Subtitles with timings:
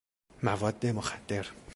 [0.43, 1.45] مواد مخدر